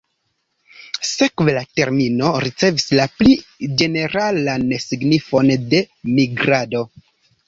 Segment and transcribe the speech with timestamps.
[1.07, 3.35] Sekve la termino ricevis la pli
[3.81, 5.83] ĝeneralan signifon de
[6.15, 6.83] 'migrado".